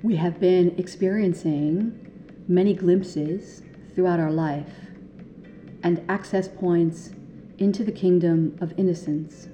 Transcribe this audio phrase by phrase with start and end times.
[0.00, 3.62] We have been experiencing many glimpses
[3.94, 4.70] throughout our life
[5.82, 7.10] and access points
[7.58, 9.48] into the kingdom of innocence.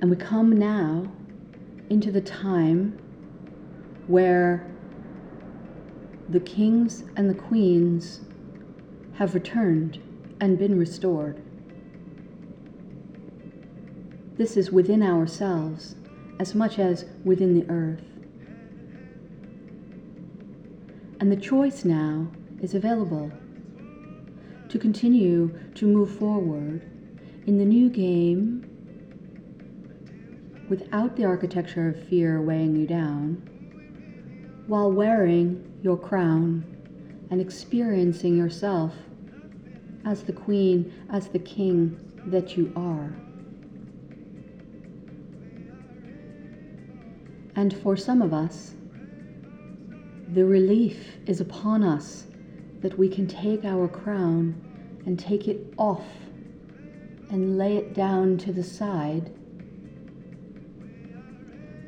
[0.00, 1.12] And we come now
[1.88, 2.98] into the time
[4.08, 4.68] where
[6.28, 8.22] the kings and the queens
[9.14, 10.02] have returned
[10.40, 11.40] and been restored.
[14.36, 15.94] This is within ourselves
[16.40, 18.07] as much as within the earth.
[21.20, 22.28] And the choice now
[22.62, 23.32] is available
[24.68, 26.82] to continue to move forward
[27.46, 28.64] in the new game
[30.68, 33.42] without the architecture of fear weighing you down,
[34.66, 36.64] while wearing your crown
[37.30, 38.94] and experiencing yourself
[40.04, 43.12] as the queen, as the king that you are.
[47.56, 48.74] And for some of us,
[50.32, 52.26] the relief is upon us
[52.80, 56.04] that we can take our crown and take it off
[57.30, 59.32] and lay it down to the side.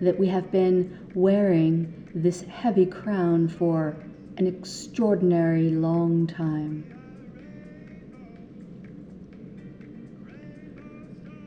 [0.01, 3.97] That we have been wearing this heavy crown for
[4.39, 6.97] an extraordinary long time.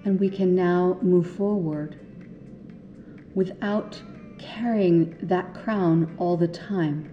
[0.06, 2.00] And we can now move forward
[3.34, 4.00] without
[4.44, 7.10] carrying that crown all the time.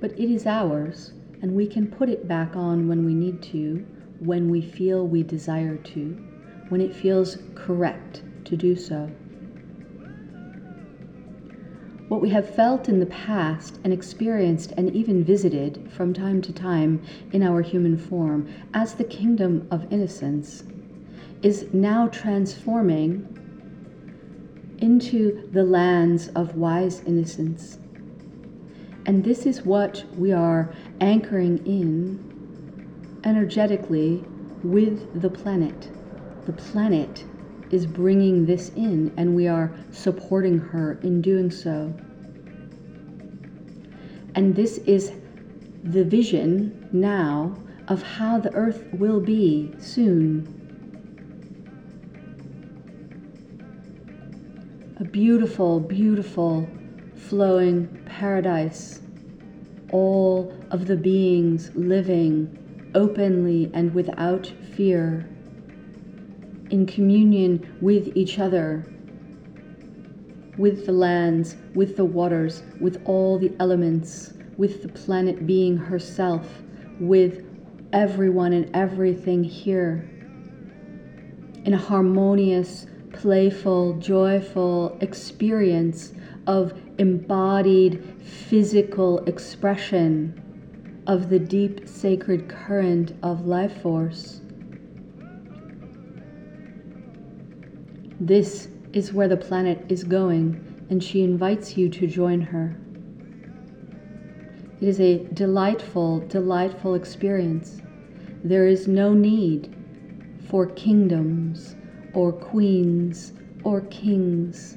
[0.00, 3.84] But it is ours, and we can put it back on when we need to,
[4.20, 6.24] when we feel we desire to,
[6.68, 9.10] when it feels correct to do so.
[12.08, 16.52] What we have felt in the past and experienced and even visited from time to
[16.52, 20.64] time in our human form as the kingdom of innocence
[21.42, 23.26] is now transforming
[24.80, 27.78] into the lands of wise innocence.
[29.06, 34.24] And this is what we are anchoring in energetically
[34.62, 35.90] with the planet.
[36.46, 37.24] The planet
[37.70, 41.94] is bringing this in, and we are supporting her in doing so.
[44.34, 45.12] And this is
[45.82, 47.56] the vision now
[47.88, 50.59] of how the earth will be soon
[55.00, 56.68] a beautiful, beautiful
[57.14, 59.00] flowing paradise.
[59.92, 64.46] All of the beings living openly and without
[64.76, 65.26] fear,
[66.68, 68.84] in communion with each other,
[70.58, 76.62] with the lands, with the waters, with all the elements, with the planet being herself,
[77.00, 77.42] with
[77.94, 80.10] everyone and everything here,
[81.64, 86.12] in a harmonious, playful, joyful experience
[86.46, 90.40] of embodied physical expression
[91.06, 94.40] of the deep sacred current of life force.
[98.20, 102.76] This is where the planet is going, and she invites you to join her.
[104.80, 107.80] It is a delightful, delightful experience.
[108.44, 109.74] There is no need
[110.48, 111.76] for kingdoms
[112.14, 113.32] or queens
[113.64, 114.76] or kings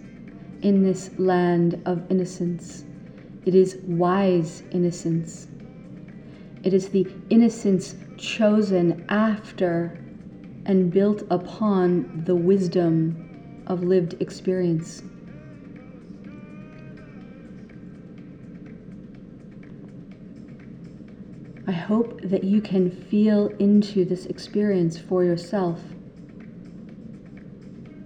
[0.61, 2.85] in this land of innocence.
[3.45, 5.47] It is wise innocence.
[6.63, 9.99] It is the innocence chosen after
[10.66, 15.03] and built upon the wisdom of lived experience.
[21.67, 25.81] I hope that you can feel into this experience for yourself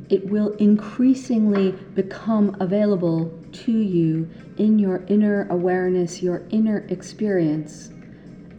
[0.09, 7.91] it will increasingly become available to you in your inner awareness, your inner experience,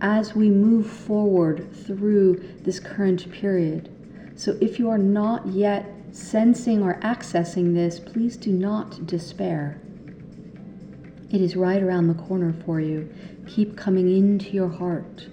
[0.00, 3.90] as we move forward through this current period.
[4.36, 9.80] So, if you are not yet sensing or accessing this, please do not despair.
[11.30, 13.12] It is right around the corner for you.
[13.46, 15.26] Keep coming into your heart.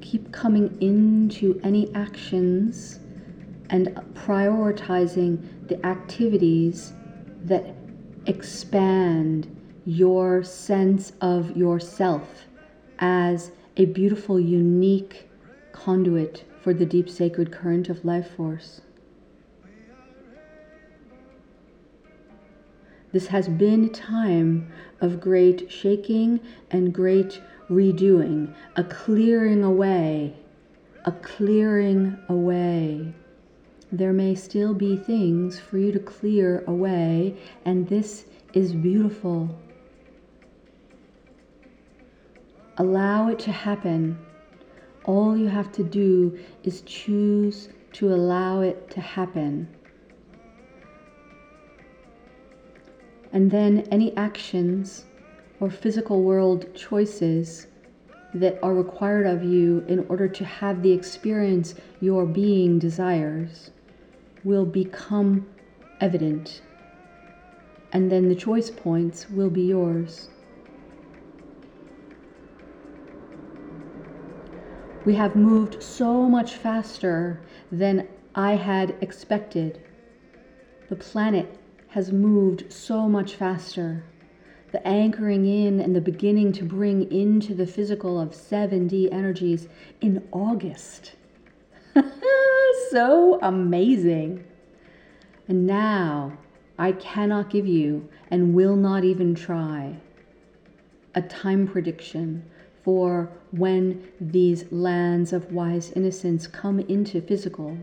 [0.00, 3.00] Keep coming into any actions
[3.70, 6.92] and prioritizing the activities
[7.44, 7.74] that
[8.26, 9.54] expand
[9.84, 12.46] your sense of yourself
[12.98, 15.28] as a beautiful, unique
[15.72, 18.80] conduit for the deep sacred current of life force.
[23.12, 24.70] This has been a time
[25.00, 26.40] of great shaking
[26.70, 27.40] and great
[27.70, 30.34] redoing, a clearing away,
[31.04, 33.14] a clearing away
[33.92, 39.56] There may still be things for you to clear away, and this is beautiful.
[42.78, 44.18] Allow it to happen.
[45.04, 49.68] All you have to do is choose to allow it to happen.
[53.32, 55.04] And then any actions
[55.60, 57.68] or physical world choices
[58.34, 63.70] that are required of you in order to have the experience your being desires
[64.46, 65.44] will become
[66.00, 66.62] evident.
[67.92, 70.28] And then the choice points will be yours.
[75.04, 77.40] We have moved so much faster
[77.72, 78.06] than
[78.36, 79.80] I had expected.
[80.88, 81.58] The planet
[81.88, 84.04] has moved so much faster.
[84.70, 89.68] The anchoring in and the beginning to bring into the physical of 7D energies
[90.00, 91.16] in August.
[92.90, 94.44] so amazing.
[95.48, 96.38] And now
[96.78, 99.96] I cannot give you and will not even try
[101.14, 102.44] a time prediction
[102.84, 107.78] for when these lands of wise innocence come into physical,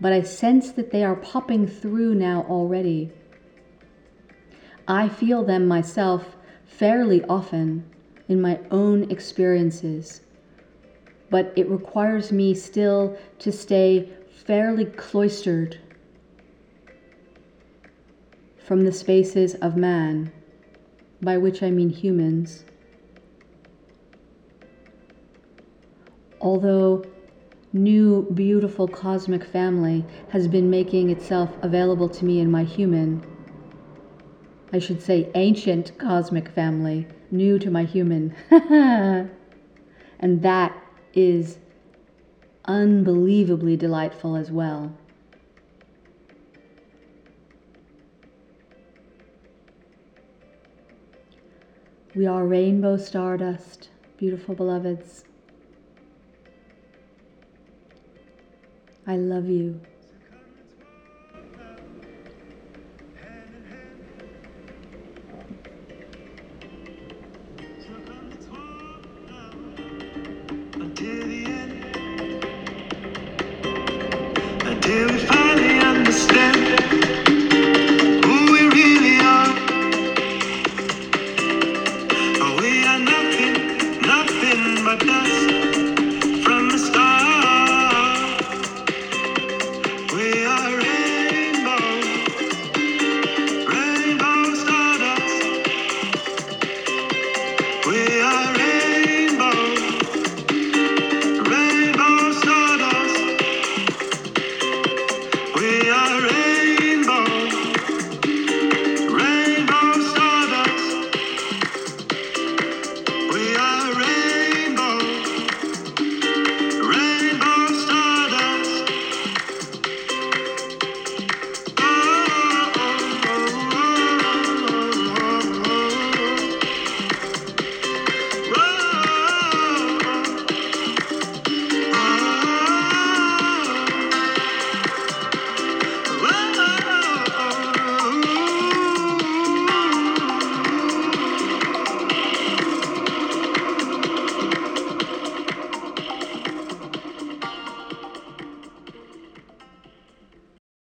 [0.00, 3.10] but I sense that they are popping through now already.
[4.86, 7.84] I feel them myself fairly often
[8.28, 10.22] in my own experiences,
[11.30, 15.78] but it requires me still to stay fairly cloistered
[18.58, 20.32] from the spaces of man,
[21.22, 22.64] by which I mean humans
[26.40, 27.04] although
[27.72, 33.24] new beautiful cosmic family has been making itself available to me in my human,
[34.72, 38.34] I should say ancient cosmic family, new to my human.
[38.50, 40.79] and that
[41.14, 41.58] is
[42.64, 44.92] unbelievably delightful as well.
[52.14, 55.24] We are rainbow stardust, beautiful beloveds.
[59.06, 59.80] I love you.
[74.90, 75.39] two.